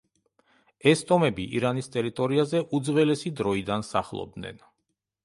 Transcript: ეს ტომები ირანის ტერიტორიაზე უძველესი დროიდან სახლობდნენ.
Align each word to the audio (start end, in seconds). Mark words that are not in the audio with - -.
ეს 0.91 1.03
ტომები 1.11 1.43
ირანის 1.59 1.91
ტერიტორიაზე 1.97 2.63
უძველესი 2.79 3.33
დროიდან 3.41 3.87
სახლობდნენ. 3.91 4.65